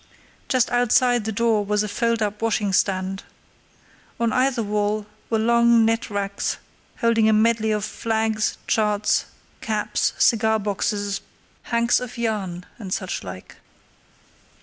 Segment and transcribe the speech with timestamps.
[0.49, 3.21] Just outside the door was a fold up washing stand.
[4.19, 6.57] On either wall were long net racks
[7.01, 9.25] holding a medley of flags, charts,
[9.61, 11.21] caps, cigar boxes,
[11.69, 13.57] hanks of yarn, and such like.